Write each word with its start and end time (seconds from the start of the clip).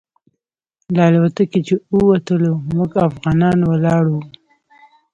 له 0.95 1.03
الوتکې 1.11 1.59
چې 1.67 1.75
ووتلو 1.95 2.51
موږ 2.75 2.91
افغانان 3.07 3.57
ولاړ 3.71 4.03
وو. 4.11 4.21